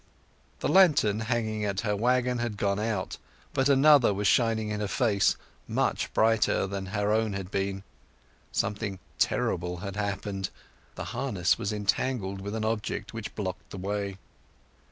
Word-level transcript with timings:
The 0.61 0.67
lantern 0.67 1.19
hanging 1.19 1.63
at 1.63 1.81
her 1.81 1.95
waggon 1.95 2.39
had 2.39 2.57
gone 2.57 2.79
out, 2.79 3.19
but 3.53 3.69
another 3.69 4.15
was 4.15 4.25
shining 4.25 4.69
in 4.69 4.79
her 4.79 4.87
face—much 4.87 6.11
brighter 6.11 6.65
than 6.65 6.87
her 6.87 7.11
own 7.13 7.33
had 7.33 7.51
been. 7.51 7.83
Something 8.51 8.97
terrible 9.19 9.77
had 9.85 9.95
happened. 9.97 10.49
The 10.95 11.03
harness 11.13 11.59
was 11.59 11.71
entangled 11.71 12.41
with 12.41 12.55
an 12.55 12.65
object 12.65 13.13
which 13.13 13.35
blocked 13.35 13.69
the 13.69 13.77
way. 13.77 14.17